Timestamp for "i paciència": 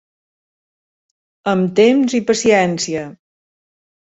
2.21-3.05